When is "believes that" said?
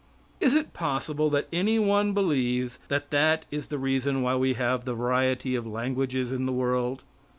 2.15-3.11